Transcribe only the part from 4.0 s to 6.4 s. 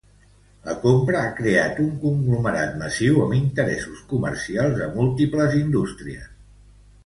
comercials a múltiples indústries.